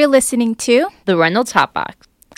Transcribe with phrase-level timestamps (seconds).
[0.00, 1.92] You're listening to The Reynolds Hotbox.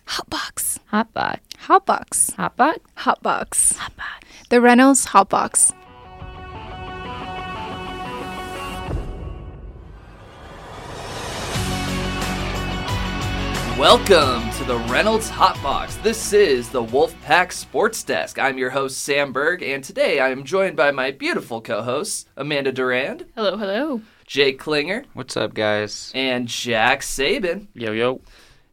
[0.08, 0.80] Hotbox.
[0.92, 1.38] Hotbox.
[1.69, 2.35] Hotbox.
[2.35, 3.75] Hotbox.
[3.77, 4.49] Hotbox.
[4.49, 5.72] The Reynolds Hotbox.
[13.79, 16.02] Welcome to the Reynolds Hotbox.
[16.02, 18.40] This is the Wolfpack Sports Desk.
[18.40, 22.26] I'm your host, Sam Berg, and today I am joined by my beautiful co hosts,
[22.36, 24.00] Amanda Durand, Hello, hello.
[24.33, 26.11] Jake Klinger, What's up, guys?
[26.14, 27.69] and Jack Sabin.
[27.75, 28.23] Yo, yo.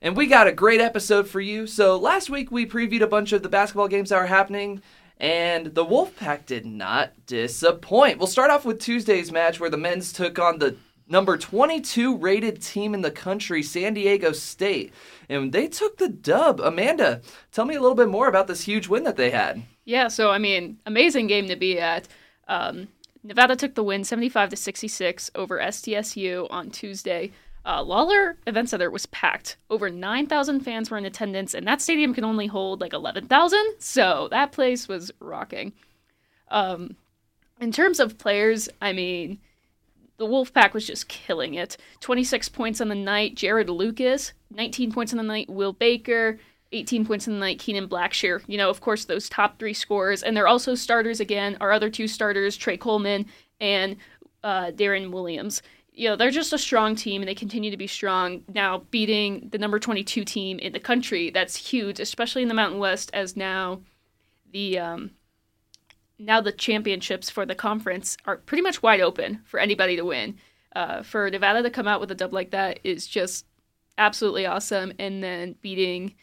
[0.02, 1.68] And we got a great episode for you.
[1.68, 4.82] So last week we previewed a bunch of the basketball games that were happening,
[5.18, 8.20] and the Wolfpack did not disappoint.
[8.20, 10.78] We'll start off with Tuesday's match where the men's took on the
[11.10, 14.94] number 22 rated team in the country, San Diego State,
[15.28, 16.62] and they took the dub.
[16.62, 17.20] Amanda,
[17.52, 19.62] tell me a little bit more about this huge win that they had.
[19.84, 22.08] Yeah, so I mean, amazing game to be at.
[22.48, 22.88] Um,
[23.30, 27.32] Nevada took the win 75 to 66 over SDSU on Tuesday.
[27.64, 29.58] Uh, Lawler Event Center was packed.
[29.70, 33.76] Over 9,000 fans were in attendance, and that stadium can only hold like 11,000.
[33.78, 35.74] So that place was rocking.
[36.50, 36.96] Um,
[37.62, 39.40] in terms of players, I mean,
[40.18, 41.78] the Wolfpack was just killing it.
[42.00, 44.34] 26 points on the night, Jarod Lucas.
[44.50, 46.40] 19 points on the night, Will Baker.
[46.72, 48.42] 18 points in the night, Kenan Blackshear.
[48.48, 50.24] You know, of course, those top three scorers.
[50.24, 51.58] And they're also starters again.
[51.62, 53.26] Our other two starters, Tre Coleman
[53.60, 53.98] and
[54.44, 55.62] uh, Darren Williams.
[55.94, 58.44] You know, they're just a strong team, and they continue to be strong.
[58.54, 62.80] Now, beating the number 22 team in the country, that's huge, especially in the Mountain
[62.80, 63.82] West, as now
[64.52, 65.12] the um,
[66.18, 70.38] now the championships for the conference are pretty much wide open for anybody to win.
[70.76, 73.46] Uh, for Nevada to come out with a dub like that is just
[73.98, 74.94] absolutely awesome.
[75.00, 76.16] And then beating,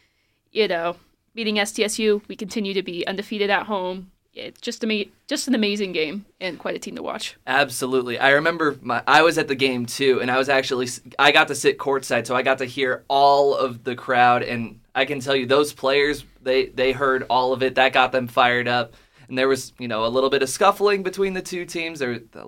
[0.57, 0.95] you know,
[1.35, 4.11] beating SDSU, we continue to be undefeated at home.
[4.33, 7.35] It's just ama- just an amazing game and quite a team to watch.
[7.47, 8.19] Absolutely.
[8.19, 11.47] I remember my I was at the game too and I was actually I got
[11.47, 15.19] to sit courtside so I got to hear all of the crowd and I can
[15.21, 18.93] tell you those players they they heard all of it that got them fired up
[19.27, 22.09] and there was, you know, a little bit of scuffling between the two teams there
[22.09, 22.47] was a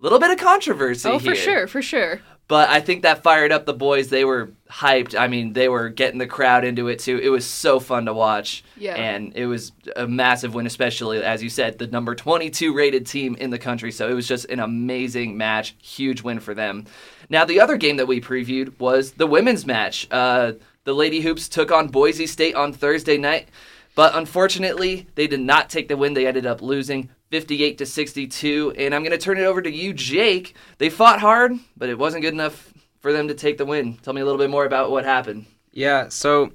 [0.00, 1.34] little bit of controversy Oh, here.
[1.34, 2.20] for sure, for sure.
[2.48, 4.08] But I think that fired up the boys.
[4.08, 5.14] They were hyped.
[5.14, 7.18] I mean, they were getting the crowd into it too.
[7.22, 8.64] It was so fun to watch.
[8.78, 8.94] Yeah.
[8.94, 13.36] And it was a massive win, especially as you said, the number 22 rated team
[13.36, 13.92] in the country.
[13.92, 15.76] So it was just an amazing match.
[15.82, 16.86] Huge win for them.
[17.28, 20.08] Now, the other game that we previewed was the women's match.
[20.10, 20.52] Uh,
[20.84, 23.50] the Lady Hoops took on Boise State on Thursday night.
[23.94, 26.14] But unfortunately, they did not take the win.
[26.14, 28.74] They ended up losing 58 to 62.
[28.76, 30.54] And I'm going to turn it over to you, Jake.
[30.78, 33.94] They fought hard, but it wasn't good enough for them to take the win.
[33.98, 35.46] Tell me a little bit more about what happened.
[35.72, 36.52] Yeah, so,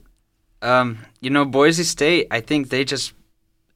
[0.62, 3.14] um, you know, Boise State, I think they just,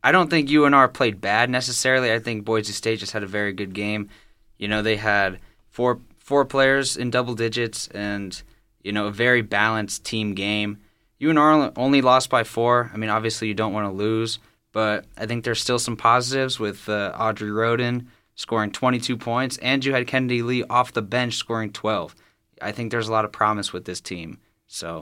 [0.03, 2.11] I don't think UNR played bad necessarily.
[2.11, 4.09] I think Boise State just had a very good game.
[4.57, 8.43] You know, they had four four players in double digits and,
[8.83, 10.77] you know, a very balanced team game.
[11.21, 12.91] UNR only lost by four.
[12.93, 14.39] I mean, obviously you don't want to lose,
[14.77, 19.83] but I think there's still some positives with uh, Audrey Roden scoring 22 points, and
[19.83, 22.15] you had Kennedy Lee off the bench scoring 12.
[22.61, 24.37] I think there's a lot of promise with this team.
[24.67, 24.97] So,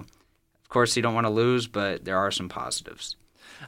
[0.63, 3.17] of course, you don't want to lose, but there are some positives.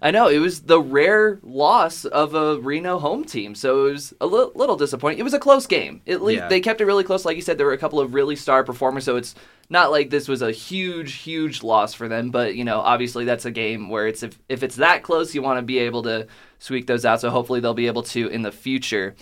[0.02, 4.14] I know it was the rare loss of a Reno home team, so it was
[4.22, 5.20] a li- little disappointing.
[5.20, 6.02] It was a close game.
[6.08, 6.48] At least Yeah.
[6.48, 7.26] they kept it really close.
[7.26, 9.36] Like you said, there were a couple of really star performers, so it's
[9.70, 12.30] not like this was a huge, huge loss for them.
[12.30, 15.42] But you know, obviously, that's a game where it's if if it's that close, you
[15.42, 16.28] want to be able to
[16.60, 17.22] squeak those out.
[17.22, 19.16] So hopefully, they'll be able to in the future.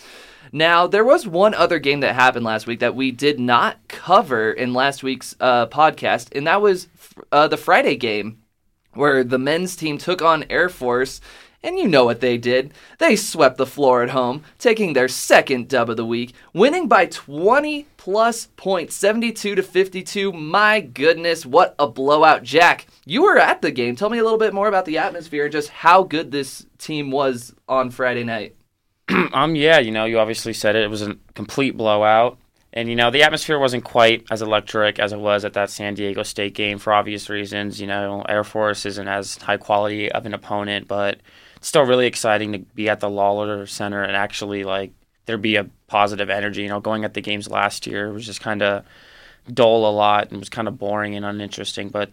[0.52, 4.52] Now, there was one other game that happened last week that we did not cover
[4.52, 6.88] in last week's uh, podcast, and that was
[7.32, 8.42] uh, the Friday game
[8.94, 11.20] where the men's team took on Air Force.
[11.66, 12.76] And you know what they did.
[13.00, 17.08] They swept the floor at home, taking their second dub of the week, winning by
[17.08, 20.32] 20 plus points, 72 to 52.
[20.32, 22.44] My goodness, what a blowout.
[22.44, 23.96] Jack, you were at the game.
[23.96, 27.10] Tell me a little bit more about the atmosphere and just how good this team
[27.10, 28.56] was on Friday night.
[29.34, 30.84] Um, yeah, you know, you obviously said it.
[30.84, 32.38] It was a complete blowout.
[32.74, 35.96] And, you know, the atmosphere wasn't quite as electric as it was at that San
[35.96, 37.82] Diego State game for obvious reasons.
[37.82, 41.20] You know, Air Force isn't as high quality of an opponent, but
[41.56, 44.92] it's still really exciting to be at the Lawler Center and actually, like,
[45.26, 46.64] there be a positive energy.
[46.64, 48.86] You know, going at the games last year was just kind of
[49.52, 51.90] dull a lot and was kind of boring and uninteresting.
[51.90, 52.12] But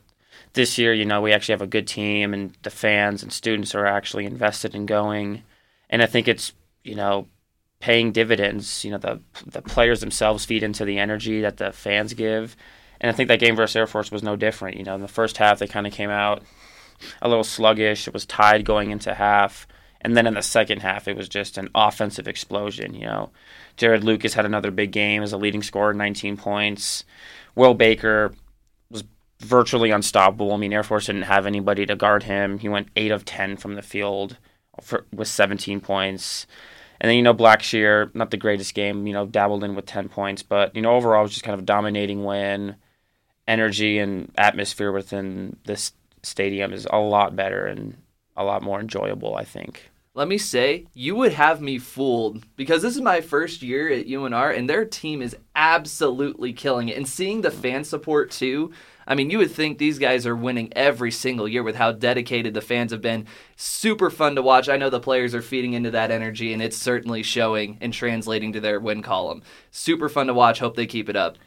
[0.54, 3.74] this year, you know, we actually have a good team and the fans and students
[3.74, 5.42] are actually invested in going.
[5.90, 6.52] And I think it's,
[6.84, 7.26] you know,
[7.82, 8.82] paying dividends.
[8.84, 12.56] You know, the the players themselves feed into the energy that the fans give,
[13.00, 14.78] and I think that game versus Air Force was no different.
[14.78, 16.42] You know, in the first half they kind of came out
[17.20, 18.06] a little sluggish.
[18.06, 19.66] It was tied going into half,
[20.00, 22.94] and then in the second half it was just an offensive explosion.
[22.94, 23.30] You know,
[23.76, 27.04] Jarod Lucas had another big game as a leading scorer, 19 points.
[27.54, 28.32] Will Baker
[28.90, 29.04] was
[29.40, 30.52] virtually unstoppable.
[30.52, 32.58] I mean, Air Force didn't have anybody to guard him.
[32.58, 34.38] He went eight of ten from the field
[34.80, 36.46] for, with 17 points.
[37.00, 39.06] And then you know Blackshear, not the greatest game.
[39.06, 41.54] You know, dabbled in with 10 points, but you know overall it was just kind
[41.54, 42.76] of a dominating win.
[43.48, 47.96] Energy and atmosphere within this stadium is a lot better and
[48.36, 49.36] a lot more enjoyable.
[49.36, 49.90] I think.
[50.14, 54.06] Let me say, you would have me fooled because this is my first year at
[54.06, 56.98] UNR and their team is absolutely killing it.
[56.98, 58.72] And seeing the fan support too,
[59.06, 62.52] I mean, you would think these guys are winning every single year with how dedicated
[62.52, 63.26] the fans have been.
[63.56, 64.68] Super fun to watch.
[64.68, 68.52] I know the players are feeding into that energy and it's certainly showing and translating
[68.52, 69.42] to their win column.
[69.70, 70.58] Super fun to watch.
[70.58, 71.38] Hope they keep it up.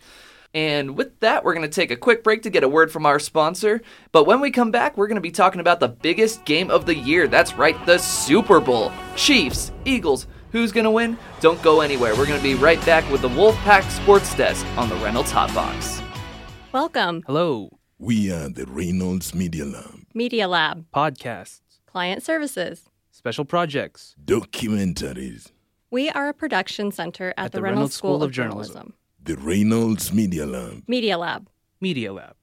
[0.56, 3.06] And with that, we're going to take a quick break to get a word from
[3.06, 3.82] our sponsor.
[4.14, 6.86] But when we come back, we're going to be talking about the biggest game of
[6.86, 7.28] the year.
[7.28, 8.90] That's right, the Super Bowl.
[9.18, 11.18] Chiefs, Eagles, who's going to win?
[11.42, 12.16] Don't go anywhere.
[12.16, 15.54] We're going to be right back with the Wolfpack Sports Desk on the Reynolds Hot
[15.54, 16.02] Box.
[16.72, 20.06] Welcome, Hello, We are the Reynolds Media Lab.
[20.14, 22.90] Media Lab, podcasts, Client Services.
[23.12, 24.16] special projects.
[24.24, 25.52] Documentaries.
[25.92, 28.94] We are a production center at, the, Reynolds, School, of Journalism.
[29.26, 30.84] The Reynolds Media Lab.
[30.88, 31.50] Media Lab.
[31.82, 32.36] Media Lab.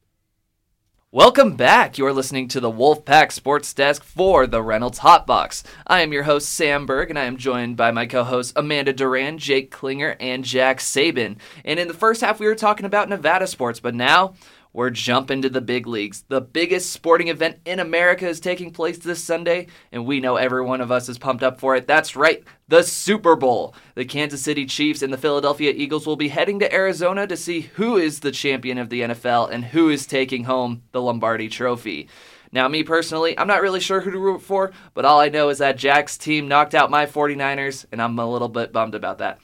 [1.13, 1.97] Welcome back.
[1.97, 5.63] You're listening to the Wolfpack Sports Desk for the Reynolds Hotbox.
[5.87, 8.93] I am your host, Sam Berg, and I am joined by my co hosts, Amanda
[8.93, 11.37] Duran, Jake Klinger, and Jack Sabin.
[11.65, 14.35] And in the first half, we were talking about Nevada sports, but now
[14.73, 16.25] we're jumping to the big leagues.
[16.29, 20.63] The biggest sporting event in America is taking place this Sunday, and we know every
[20.63, 21.87] one of us is pumped up for it.
[21.87, 23.75] That's right, the Super Bowl.
[23.95, 27.61] The Kansas City Chiefs and the Philadelphia Eagles will be heading to Arizona to see
[27.61, 32.09] who is the champion of the NFL and who is taking home the Lombardi Trophy.
[32.53, 35.49] Now, me personally, I'm not really sure who to root for, but all I know
[35.49, 39.19] is that Jack's team knocked out my 49ers, and I'm a little bit bummed about
[39.19, 39.39] that.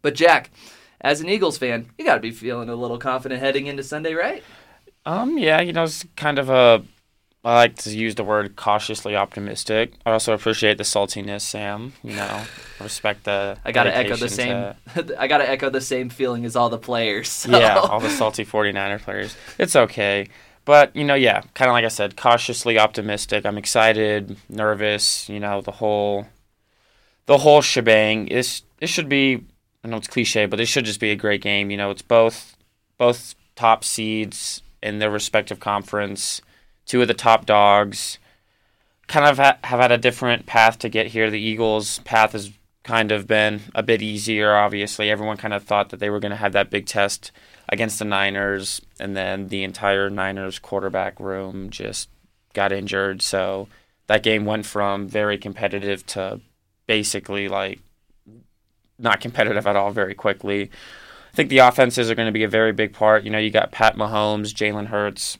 [0.00, 0.50] But, Jack,
[1.00, 4.14] as an Eagles fan, you got to be feeling a little confident heading into Sunday,
[4.14, 4.42] right?
[5.04, 6.82] Um, yeah, you know, it's kind of a.
[7.44, 9.92] I like to use the word cautiously optimistic.
[10.04, 11.92] I also appreciate the saltiness, Sam.
[12.02, 12.42] You know,
[12.80, 13.56] respect the.
[13.64, 14.74] I gotta echo the same.
[14.94, 17.28] to- I gotta echo the same feeling as all the players.
[17.28, 19.36] so- yeah, all the salty 49er players.
[19.58, 20.26] It's okay.
[20.64, 23.46] But, you know, yeah, kind of like I said, cautiously optimistic.
[23.46, 26.26] I'm excited, nervous, you know, the whole
[27.26, 28.26] the whole shebang.
[28.26, 29.44] Is it should be
[29.86, 31.70] I know it's cliche, but it should just be a great game.
[31.70, 32.56] You know, it's both
[32.98, 36.40] both top seeds in their respective conference,
[36.86, 38.18] two of the top dogs.
[39.06, 41.30] Kind of ha- have had a different path to get here.
[41.30, 42.50] The Eagles' path has
[42.82, 44.56] kind of been a bit easier.
[44.56, 47.30] Obviously, everyone kind of thought that they were going to have that big test
[47.68, 52.08] against the Niners, and then the entire Niners quarterback room just
[52.54, 53.22] got injured.
[53.22, 53.68] So
[54.08, 56.40] that game went from very competitive to
[56.88, 57.78] basically like
[58.98, 60.70] not competitive at all very quickly.
[61.32, 63.24] I think the offenses are going to be a very big part.
[63.24, 65.38] You know, you got Pat Mahomes, Jalen Hurts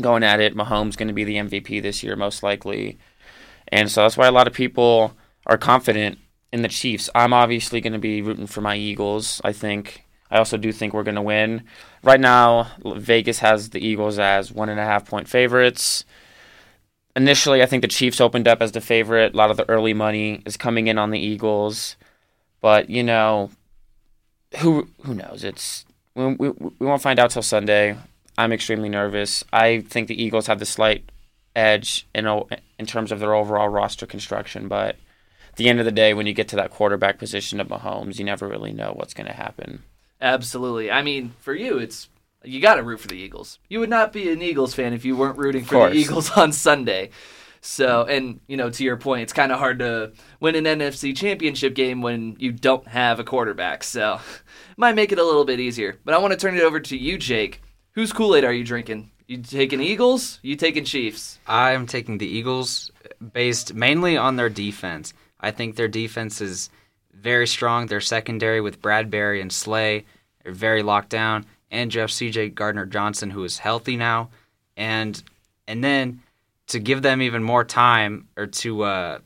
[0.00, 0.54] going at it.
[0.54, 2.98] Mahomes going to be the MVP this year, most likely.
[3.68, 5.14] And so that's why a lot of people
[5.46, 6.18] are confident
[6.52, 7.10] in the Chiefs.
[7.14, 9.40] I'm obviously going to be rooting for my Eagles.
[9.44, 10.04] I think.
[10.30, 11.62] I also do think we're going to win.
[12.02, 16.04] Right now, Vegas has the Eagles as one and a half point favorites.
[17.14, 19.34] Initially, I think the Chiefs opened up as the favorite.
[19.34, 21.96] A lot of the early money is coming in on the Eagles,
[22.60, 23.50] but you know,
[24.58, 25.44] who who knows?
[25.44, 27.96] It's we, we, we won't find out till Sunday.
[28.38, 29.44] I'm extremely nervous.
[29.52, 31.10] I think the Eagles have the slight
[31.54, 32.26] edge in
[32.78, 34.96] in terms of their overall roster construction, but
[35.48, 38.18] at the end of the day, when you get to that quarterback position of Mahomes,
[38.18, 39.82] you never really know what's going to happen.
[40.20, 40.90] Absolutely.
[40.90, 42.08] I mean, for you, it's
[42.44, 43.58] you got to root for the Eagles.
[43.68, 46.52] You would not be an Eagles fan if you weren't rooting for the Eagles on
[46.52, 47.10] Sunday.
[47.66, 51.16] So, and you know, to your point, it's kind of hard to win an NFC
[51.16, 53.82] championship game when you don't have a quarterback.
[53.82, 54.20] So,
[54.76, 55.98] might make it a little bit easier.
[56.04, 57.60] But I want to turn it over to you, Jake.
[57.92, 59.10] Whose Kool Aid are you drinking?
[59.26, 60.38] You taking Eagles?
[60.42, 61.40] You taking Chiefs?
[61.48, 62.92] I'm taking the Eagles
[63.32, 65.12] based mainly on their defense.
[65.40, 66.70] I think their defense is
[67.12, 67.86] very strong.
[67.86, 70.04] Their secondary with Bradberry and Slay
[70.44, 71.44] are very locked down.
[71.72, 74.30] And Jeff CJ Gardner Johnson, who is healthy now.
[74.76, 75.20] And
[75.66, 76.22] and then
[76.68, 79.18] to give them even more time or to uh,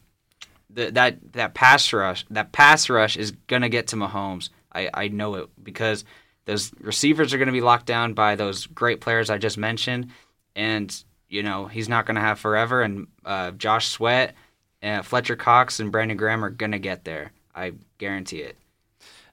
[0.75, 4.51] th- that that pass rush that pass rush is gonna get to Mahomes.
[4.73, 6.05] I, I know it because
[6.45, 10.11] those receivers are gonna be locked down by those great players I just mentioned,
[10.55, 12.83] and you know he's not gonna have forever.
[12.83, 14.35] And uh, Josh Sweat,
[14.83, 17.33] uh, Fletcher Cox, and Brandon Graham are gonna get there.
[17.55, 18.57] I guarantee it.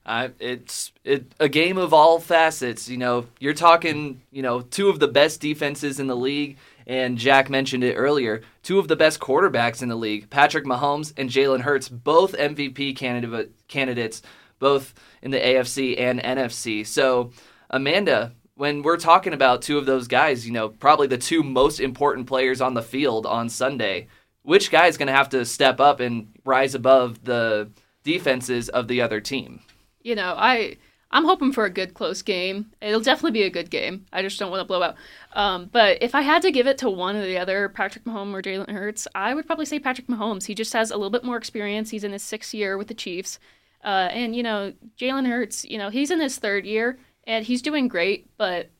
[0.08, 2.88] Uh, it's it, a game of all facets.
[2.88, 6.56] You know, you're talking, you know, two of the best defenses in the league,
[6.88, 8.40] and Jack mentioned it earlier.
[8.62, 12.96] Two of the best quarterbacks in the league, Patrick Mahomes and Jalen Hurts, both MVP
[12.96, 14.22] candidate candidates,
[14.58, 16.84] both in the AFC and NFC.
[16.86, 17.30] So,
[17.68, 21.78] Amanda, when we're talking about two of those guys, you know, probably the two most
[21.78, 24.08] important players on the field on Sunday,
[24.42, 27.70] which guy is going to have to step up and rise above the
[28.02, 29.60] defenses of the other team?
[30.02, 30.78] You know, I
[31.10, 32.70] I'm hoping for a good close game.
[32.82, 34.04] It'll definitely be a good game.
[34.12, 34.96] I just don't want to blow out.
[35.32, 38.34] Um, but if I had to give it to one or the other, Patrick Mahomes
[38.34, 40.46] or Jalen Hurts, I would probably say Patrick Mahomes.
[40.46, 41.90] He just has a little bit more experience.
[41.90, 43.38] He's in his sixth year with the Chiefs.
[43.82, 47.62] Uh, and, you know, Jalen Hurts, you know, he's in his third year and he's
[47.62, 48.70] doing great, but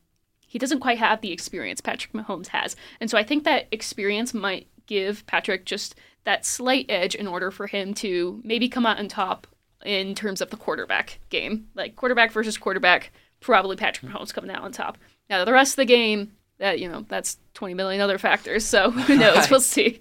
[0.47, 2.76] he doesn't quite have the experience Patrick Mahomes has.
[3.00, 5.94] And so I think that experience might give Patrick just
[6.25, 9.47] that slight edge in order for him to maybe come out on top
[9.85, 11.68] in terms of the quarterback game.
[11.75, 14.16] Like quarterback versus quarterback, probably Patrick hmm.
[14.16, 14.99] Mahomes coming out on top.
[15.30, 18.64] Now the rest of the game, that you know, that's 20 million other factors.
[18.64, 19.37] So who knows?
[19.37, 19.50] Right.
[19.50, 20.00] We'll see.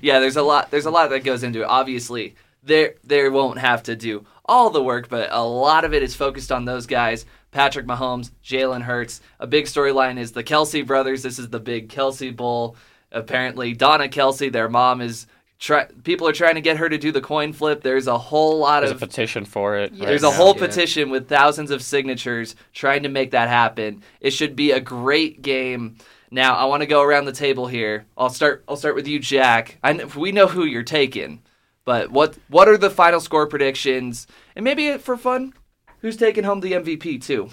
[0.00, 0.70] Yeah, there's a lot.
[0.70, 1.66] There's a lot that goes into it.
[1.66, 6.02] Obviously, they they won't have to do all the work, but a lot of it
[6.02, 7.26] is focused on those guys.
[7.50, 9.20] Patrick Mahomes, Jalen Hurts.
[9.38, 11.22] A big storyline is the Kelce brothers.
[11.22, 12.76] This is the big Kelce Bowl.
[13.10, 15.26] Apparently, Donna Kelce, their mom is.
[15.62, 17.82] Try, people are trying to get her to do the coin flip.
[17.84, 19.92] There's a whole lot There's a of petition for it.
[19.92, 20.06] Yeah.
[20.06, 20.66] there's right a whole Yeah.
[20.66, 24.02] petition with thousands of signatures trying to make that happen.
[24.20, 25.98] It should be a great game.
[26.32, 28.06] Now, I want to go around the table here.
[28.18, 28.64] I'll start.
[28.66, 29.78] I'll start with you, Jack.
[29.84, 31.42] I kn- we know who you're taking,
[31.84, 34.26] but what what are the final score predictions?
[34.56, 35.52] And maybe for fun,
[36.00, 37.50] who's taking home the MVP too?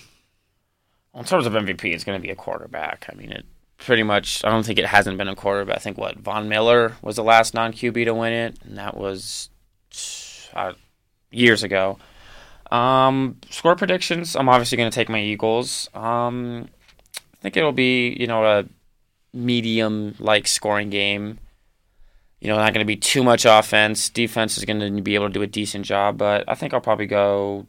[1.13, 3.05] Well, In terms of MVP, it's going to be a quarterback.
[3.11, 3.45] I mean, it
[3.79, 4.43] pretty much.
[4.45, 5.77] I don't think it hasn't been a quarterback.
[5.77, 8.95] I think what Von Miller was the last non QB to win it, and that
[8.95, 9.49] was
[10.53, 10.73] uh,
[11.31, 11.97] years ago.
[12.71, 14.35] Um, score predictions.
[14.35, 15.89] I'm obviously going to take my Eagles.
[15.93, 16.69] Um,
[17.17, 18.65] I think it'll be you know a
[19.33, 21.39] medium like scoring game.
[22.39, 24.07] You know, not going to be too much offense.
[24.09, 26.79] Defense is going to be able to do a decent job, but I think I'll
[26.79, 27.65] probably go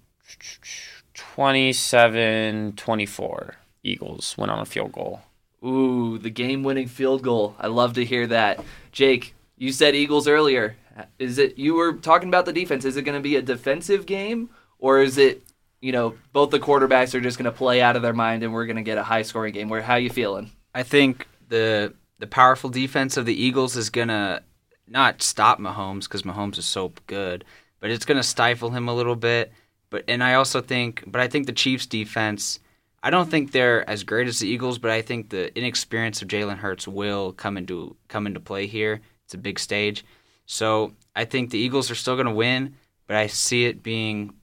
[1.15, 3.55] 27 24.
[3.83, 5.23] Eagles win on a field goal.
[5.65, 7.55] Ooh, the game-winning field goal.
[7.59, 8.65] I love to hear that.
[8.93, 10.77] Jake, you said Eagles earlier.
[11.19, 12.85] Is it you were talking about the defense?
[12.85, 15.43] Is it going to be a defensive game or is it,
[15.81, 18.53] you know, both the quarterbacks are just going to play out of their mind and
[18.53, 19.69] we're going to get a high-scoring game?
[19.69, 20.51] Where how you feeling?
[20.75, 24.43] I think the the powerful defense of the Eagles is gonna
[24.87, 27.45] not stop Mahomes because Mahomes is so good,
[27.81, 29.53] but it's gonna stifle him a little bit.
[29.89, 32.61] But and I also think, but I think the Chiefs' defense.
[33.03, 36.29] I don't think they're as great as the Eagles, but I think the inexperience of
[36.29, 39.01] Jalen Hurts will come into come into play here.
[39.25, 40.05] It's a big stage,
[40.47, 42.75] so I think the Eagles are still going to win,
[43.07, 44.35] but I see it being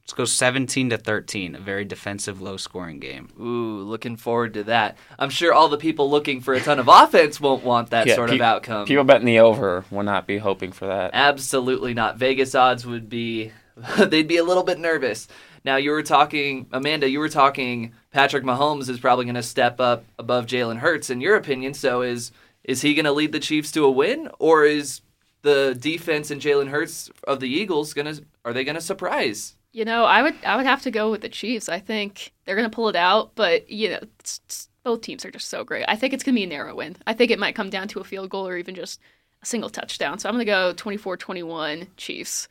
[0.00, 3.28] let's go seventeen to thirteen, a very defensive, low scoring game.
[3.40, 4.96] Ooh, looking forward to that.
[5.18, 8.14] I'm sure all the people looking for a ton of offense won't want that Yeah,
[8.14, 8.86] sort of outcome.
[8.86, 11.10] People betting the over will not be hoping for that.
[11.12, 12.16] Absolutely not.
[12.18, 13.50] Vegas odds would be
[13.98, 15.28] they'd be a little bit nervous.
[15.64, 19.80] Now you were talking Amanda, you were talking Patrick Mahomes is probably going to step
[19.80, 21.74] up above Jalen Hurts in your opinion.
[21.74, 22.32] So is
[22.64, 25.00] is he going to lead the Chiefs to a win or is
[25.42, 29.54] the defense and Jalen Hurts of the Eagles going to are they going to surprise?
[29.72, 31.68] You know, I would I would have to go with the Chiefs.
[31.68, 35.24] I think they're going to pull it out, but you know, it's, it's- both teams
[35.24, 35.84] are just so great.
[35.88, 36.94] I think it's going to be a narrow win.
[37.08, 39.00] I think it might come down to a field goal or even just
[39.42, 40.20] a single touchdown.
[40.20, 42.46] So I'm going to go 24-21 Chiefs.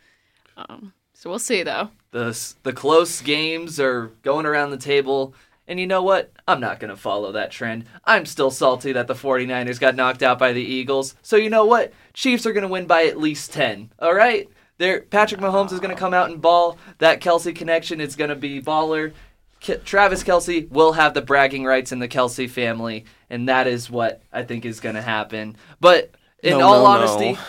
[0.58, 1.89] Um, so we'll see though.
[2.12, 5.34] The the close games are going around the table.
[5.67, 6.31] And you know what?
[6.48, 7.86] I'm not going to follow that trend.
[8.03, 11.15] I'm still salty that the 49ers got knocked out by the Eagles.
[11.24, 11.91] So you know what?
[12.13, 13.91] Chiefs are going to win by at least 10.
[13.98, 14.48] All right?
[14.77, 16.77] There Patrick Mahomes is going to come out and ball.
[17.00, 19.13] That Kelce connection is going to be baller.
[19.60, 23.89] K- Travis Kelce will have the bragging rights in the Kelce family, and that is
[23.89, 25.55] what I think is going to happen.
[25.79, 26.12] But
[26.43, 27.39] in No, all no, honesty, no.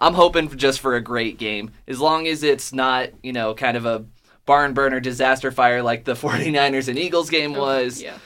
[0.00, 1.70] I'm hoping just for a great game.
[1.86, 4.04] As long as it's not, you know, kind of a
[4.46, 8.16] barn burner disaster fire like the 49ers and Eagles game oh, was, Yeah.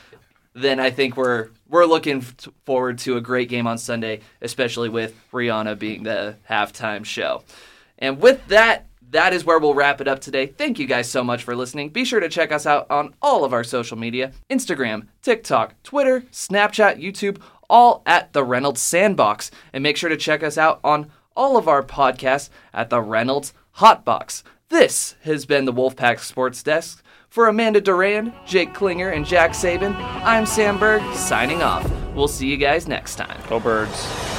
[0.55, 2.21] then I think we're we're looking
[2.65, 7.43] forward to a great game on Sunday, especially with Rihanna being the halftime show.
[7.99, 10.47] And with that, that is where we'll wrap it up today.
[10.47, 11.89] Thank you guys so much for listening.
[11.89, 16.21] Be sure to check us out on all of our social media Instagram, TikTok, Twitter,
[16.33, 19.51] Snapchat, YouTube, all at the Reynolds Sandbox.
[19.73, 23.53] And make sure to check us out on all of our podcasts at the Reynolds
[23.79, 24.43] Hotbox.
[24.69, 27.03] This has been the Wolfpack Sports Desk.
[27.29, 31.91] For Amanda Duran, Jake Klinger, and Jack Saban, I'm Sam Berg, signing off.
[32.15, 33.41] We'll see you guys next time.
[33.49, 34.34] Go Birds.